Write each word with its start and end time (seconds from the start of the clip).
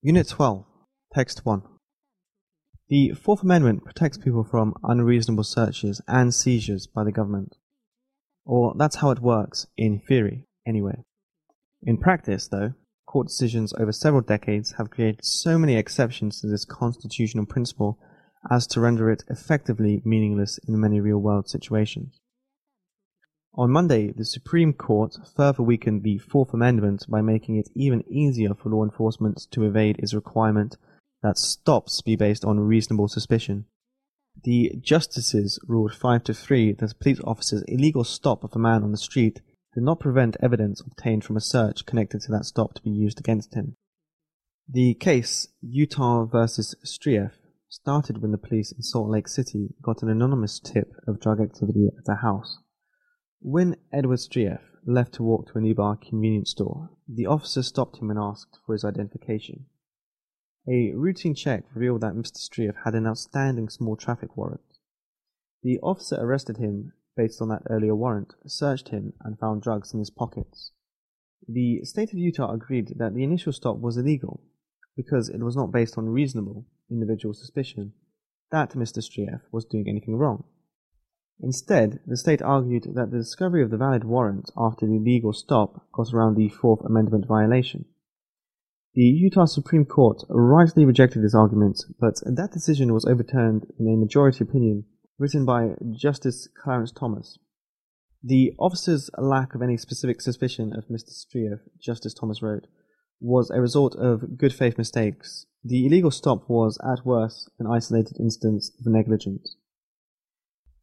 Unit 0.00 0.28
12, 0.28 0.64
Text 1.12 1.44
1. 1.44 1.60
The 2.88 3.14
Fourth 3.20 3.42
Amendment 3.42 3.84
protects 3.84 4.16
people 4.16 4.44
from 4.44 4.74
unreasonable 4.84 5.42
searches 5.42 6.00
and 6.06 6.32
seizures 6.32 6.86
by 6.86 7.02
the 7.02 7.10
government. 7.10 7.56
Or 8.44 8.74
that's 8.78 8.98
how 8.98 9.10
it 9.10 9.18
works, 9.18 9.66
in 9.76 9.98
theory, 9.98 10.44
anyway. 10.64 11.02
In 11.82 11.98
practice, 11.98 12.46
though, 12.46 12.74
court 13.08 13.26
decisions 13.26 13.72
over 13.72 13.90
several 13.90 14.22
decades 14.22 14.74
have 14.78 14.88
created 14.88 15.24
so 15.24 15.58
many 15.58 15.74
exceptions 15.74 16.40
to 16.40 16.46
this 16.46 16.64
constitutional 16.64 17.46
principle 17.46 17.98
as 18.48 18.68
to 18.68 18.80
render 18.80 19.10
it 19.10 19.24
effectively 19.28 20.00
meaningless 20.04 20.60
in 20.68 20.78
many 20.78 21.00
real 21.00 21.18
world 21.18 21.48
situations. 21.48 22.20
On 23.54 23.70
Monday, 23.70 24.12
the 24.12 24.24
Supreme 24.24 24.72
Court 24.72 25.16
further 25.34 25.62
weakened 25.62 26.02
the 26.02 26.18
Fourth 26.18 26.52
Amendment 26.52 27.06
by 27.08 27.22
making 27.22 27.56
it 27.56 27.70
even 27.74 28.04
easier 28.08 28.54
for 28.54 28.68
law 28.68 28.84
enforcement 28.84 29.46
to 29.50 29.64
evade 29.64 29.98
its 29.98 30.14
requirement 30.14 30.76
that 31.22 31.38
stops 31.38 32.00
be 32.02 32.14
based 32.14 32.44
on 32.44 32.60
reasonable 32.60 33.08
suspicion. 33.08 33.64
The 34.44 34.72
justices 34.80 35.58
ruled 35.66 35.94
5 35.94 36.24
to 36.24 36.34
3 36.34 36.72
that 36.74 36.92
a 36.92 36.94
police 36.94 37.20
officer's 37.24 37.62
illegal 37.62 38.04
stop 38.04 38.44
of 38.44 38.54
a 38.54 38.58
man 38.58 38.84
on 38.84 38.92
the 38.92 38.98
street 38.98 39.40
did 39.74 39.82
not 39.82 40.00
prevent 40.00 40.36
evidence 40.40 40.80
obtained 40.80 41.24
from 41.24 41.36
a 41.36 41.40
search 41.40 41.86
connected 41.86 42.20
to 42.22 42.32
that 42.32 42.44
stop 42.44 42.74
to 42.74 42.82
be 42.82 42.90
used 42.90 43.18
against 43.18 43.54
him. 43.54 43.76
The 44.68 44.94
case, 44.94 45.48
Utah 45.60 46.26
versus 46.26 46.74
Strieff, 46.84 47.32
started 47.68 48.22
when 48.22 48.32
the 48.32 48.38
police 48.38 48.70
in 48.72 48.82
Salt 48.82 49.08
Lake 49.08 49.28
City 49.28 49.74
got 49.82 50.02
an 50.02 50.10
anonymous 50.10 50.60
tip 50.60 50.92
of 51.06 51.20
drug 51.20 51.40
activity 51.40 51.88
at 51.88 52.12
a 52.12 52.16
house. 52.16 52.58
When 53.40 53.76
Edward 53.92 54.18
Strieff 54.18 54.60
left 54.84 55.14
to 55.14 55.22
walk 55.22 55.52
to 55.52 55.58
a 55.58 55.60
nearby 55.60 55.94
convenience 55.94 56.50
store, 56.50 56.90
the 57.06 57.26
officer 57.26 57.62
stopped 57.62 57.98
him 57.98 58.10
and 58.10 58.18
asked 58.18 58.58
for 58.66 58.72
his 58.72 58.84
identification. 58.84 59.66
A 60.68 60.92
routine 60.92 61.36
check 61.36 61.64
revealed 61.72 62.00
that 62.00 62.14
Mr. 62.14 62.36
Strieff 62.38 62.74
had 62.84 62.96
an 62.96 63.06
outstanding 63.06 63.68
small 63.68 63.96
traffic 63.96 64.36
warrant. 64.36 64.78
The 65.62 65.78
officer 65.80 66.16
arrested 66.16 66.56
him 66.56 66.94
based 67.16 67.40
on 67.40 67.48
that 67.50 67.62
earlier 67.70 67.94
warrant, 67.94 68.34
searched 68.44 68.88
him, 68.88 69.12
and 69.20 69.38
found 69.38 69.62
drugs 69.62 69.92
in 69.92 70.00
his 70.00 70.10
pockets. 70.10 70.72
The 71.46 71.84
state 71.84 72.12
of 72.12 72.18
Utah 72.18 72.52
agreed 72.52 72.94
that 72.98 73.14
the 73.14 73.22
initial 73.22 73.52
stop 73.52 73.78
was 73.78 73.96
illegal 73.96 74.42
because 74.96 75.28
it 75.28 75.44
was 75.44 75.56
not 75.56 75.70
based 75.70 75.96
on 75.96 76.08
reasonable 76.08 76.66
individual 76.90 77.34
suspicion 77.34 77.92
that 78.50 78.72
Mr. 78.72 78.98
Strieff 78.98 79.42
was 79.52 79.64
doing 79.64 79.88
anything 79.88 80.16
wrong. 80.16 80.42
Instead, 81.40 82.00
the 82.06 82.16
state 82.16 82.42
argued 82.42 82.94
that 82.94 83.10
the 83.10 83.18
discovery 83.18 83.62
of 83.62 83.70
the 83.70 83.76
valid 83.76 84.04
warrant 84.04 84.50
after 84.56 84.86
the 84.86 84.96
illegal 84.96 85.32
stop 85.32 85.86
got 85.92 86.12
around 86.12 86.34
the 86.34 86.48
Fourth 86.48 86.84
Amendment 86.84 87.26
violation. 87.26 87.84
The 88.94 89.04
Utah 89.04 89.44
Supreme 89.44 89.84
Court 89.84 90.24
rightly 90.28 90.84
rejected 90.84 91.22
this 91.22 91.34
argument, 91.34 91.84
but 92.00 92.14
that 92.24 92.50
decision 92.52 92.92
was 92.92 93.04
overturned 93.04 93.66
in 93.78 93.86
a 93.86 93.96
majority 93.96 94.42
opinion 94.42 94.86
written 95.18 95.44
by 95.44 95.74
Justice 95.92 96.48
Clarence 96.60 96.90
Thomas. 96.90 97.38
The 98.22 98.52
officer's 98.58 99.08
lack 99.16 99.54
of 99.54 99.62
any 99.62 99.76
specific 99.76 100.20
suspicion 100.20 100.72
of 100.72 100.88
Mr. 100.88 101.10
Strieff, 101.10 101.60
Justice 101.80 102.14
Thomas 102.14 102.42
wrote, 102.42 102.66
was 103.20 103.50
a 103.50 103.60
result 103.60 103.94
of 103.94 104.36
good 104.36 104.52
faith 104.52 104.76
mistakes. 104.76 105.46
The 105.62 105.86
illegal 105.86 106.10
stop 106.10 106.48
was, 106.48 106.78
at 106.82 107.06
worst, 107.06 107.48
an 107.60 107.68
isolated 107.68 108.16
instance 108.18 108.72
of 108.80 108.90
negligence. 108.90 109.54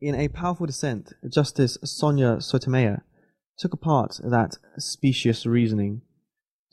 In 0.02 0.14
a 0.14 0.28
powerful 0.28 0.66
dissent, 0.66 1.14
Justice 1.30 1.78
Sonia 1.84 2.42
Sotomayor 2.42 3.06
took 3.58 3.74
apart 3.74 4.20
that 4.24 4.58
specious 4.78 5.46
reasoning. 5.46 6.02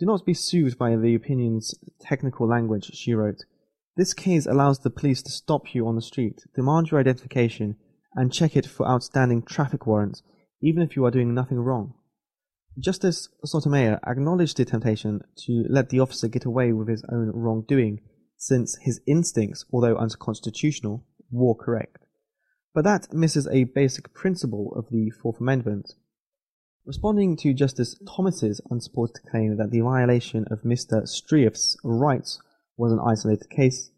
Do 0.00 0.06
not 0.06 0.26
be 0.26 0.34
soothed 0.34 0.76
by 0.76 0.96
the 0.96 1.14
opinion's 1.14 1.72
technical 2.00 2.48
language, 2.48 2.90
she 2.94 3.14
wrote. 3.14 3.44
This 3.96 4.12
case 4.12 4.46
allows 4.46 4.80
the 4.80 4.90
police 4.90 5.22
to 5.22 5.30
stop 5.30 5.72
you 5.72 5.86
on 5.86 5.94
the 5.94 6.02
street, 6.02 6.42
demand 6.56 6.90
your 6.90 6.98
identification, 6.98 7.76
and 8.14 8.32
check 8.32 8.56
it 8.56 8.66
for 8.66 8.88
outstanding 8.88 9.42
traffic 9.42 9.86
warrants, 9.86 10.22
even 10.60 10.82
if 10.82 10.96
you 10.96 11.04
are 11.04 11.10
doing 11.12 11.32
nothing 11.32 11.58
wrong. 11.58 11.94
Justice 12.76 13.28
Sotomayor 13.44 14.00
acknowledged 14.04 14.56
the 14.56 14.64
temptation 14.64 15.20
to 15.46 15.64
let 15.68 15.90
the 15.90 16.00
officer 16.00 16.26
get 16.26 16.44
away 16.44 16.72
with 16.72 16.88
his 16.88 17.04
own 17.12 17.30
wrongdoing, 17.32 18.00
since 18.36 18.76
his 18.82 19.00
instincts, 19.06 19.64
although 19.72 19.96
unconstitutional, 19.96 21.04
were 21.30 21.54
correct. 21.54 22.01
But 22.74 22.84
that 22.84 23.12
misses 23.12 23.46
a 23.48 23.64
basic 23.64 24.14
principle 24.14 24.72
of 24.74 24.88
the 24.90 25.10
Fourth 25.10 25.40
Amendment. 25.40 25.94
Responding 26.84 27.36
to 27.38 27.54
Justice 27.54 27.96
Thomas's 28.08 28.60
unsupported 28.70 29.24
claim 29.30 29.56
that 29.56 29.70
the 29.70 29.80
violation 29.80 30.46
of 30.50 30.62
Mr. 30.62 31.06
Strieff's 31.06 31.76
rights 31.84 32.40
was 32.76 32.92
an 32.92 33.00
isolated 33.00 33.50
case, 33.50 33.90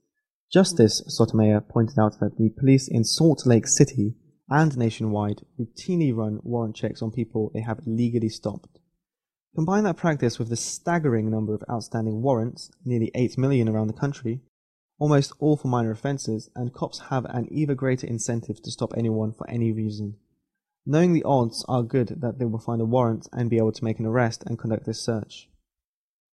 Justice 0.54 1.02
Sotomayor 1.08 1.62
pointed 1.62 1.98
out 1.98 2.20
that 2.20 2.36
the 2.36 2.48
police 2.48 2.86
in 2.86 3.02
Salt 3.02 3.44
Lake 3.44 3.66
City 3.66 4.14
and 4.48 4.78
nationwide 4.78 5.42
routinely 5.58 6.14
run 6.14 6.38
warrant 6.44 6.76
checks 6.76 7.02
on 7.02 7.10
people 7.10 7.50
they 7.52 7.62
have 7.62 7.80
legally 7.86 8.28
stopped. 8.28 8.78
Combine 9.56 9.82
that 9.82 9.96
practice 9.96 10.38
with 10.38 10.50
the 10.50 10.56
staggering 10.56 11.28
number 11.28 11.54
of 11.54 11.64
outstanding 11.68 12.22
warrants, 12.22 12.70
nearly 12.84 13.10
8 13.16 13.36
million 13.36 13.68
around 13.68 13.88
the 13.88 13.94
country, 13.94 14.42
almost 14.98 15.32
all 15.38 15.56
for 15.56 15.68
minor 15.68 15.90
offences, 15.90 16.50
and 16.54 16.72
cops 16.72 16.98
have 17.10 17.24
an 17.26 17.46
even 17.50 17.76
greater 17.76 18.06
incentive 18.06 18.62
to 18.62 18.70
stop 18.70 18.92
anyone 18.96 19.32
for 19.32 19.48
any 19.50 19.72
reason. 19.72 20.16
Knowing 20.86 21.12
the 21.12 21.24
odds 21.24 21.64
are 21.68 21.82
good 21.82 22.20
that 22.20 22.38
they 22.38 22.44
will 22.44 22.58
find 22.58 22.80
a 22.80 22.84
warrant 22.84 23.26
and 23.32 23.48
be 23.48 23.56
able 23.56 23.72
to 23.72 23.84
make 23.84 23.98
an 23.98 24.06
arrest 24.06 24.44
and 24.46 24.58
conduct 24.58 24.84
this 24.84 25.00
search. 25.00 25.48